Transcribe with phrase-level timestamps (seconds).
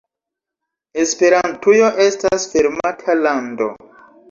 [1.03, 3.71] Esperantujo estas fermata lando.